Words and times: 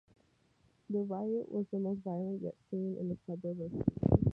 The 0.89 0.97
riot 0.97 1.51
was 1.51 1.67
the 1.71 1.77
most 1.77 1.99
violent 2.01 2.41
yet 2.41 2.55
seen 2.71 2.97
in 2.99 3.11
a 3.11 3.17
suburb 3.27 3.61
in 3.61 3.69
Sweden. 3.69 4.25